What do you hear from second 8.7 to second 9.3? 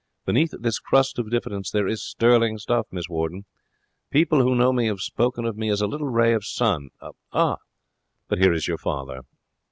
father.'